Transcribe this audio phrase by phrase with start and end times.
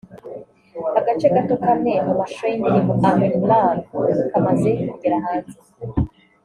[0.99, 3.81] agace gato k’amwe mu mashusho y’indirimbo I am in love
[4.31, 5.55] kamaze kugera hanze